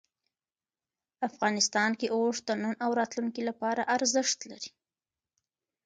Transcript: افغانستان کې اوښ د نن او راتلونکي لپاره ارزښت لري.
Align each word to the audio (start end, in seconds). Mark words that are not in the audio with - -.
افغانستان 1.29 1.91
کې 1.99 2.07
اوښ 2.15 2.35
د 2.47 2.49
نن 2.61 2.75
او 2.85 2.91
راتلونکي 2.99 3.41
لپاره 3.49 3.87
ارزښت 3.95 4.39
لري. 4.51 4.71